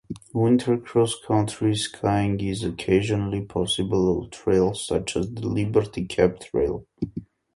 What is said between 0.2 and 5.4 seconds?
Winter cross-country skiing is occasionally possible on trails such as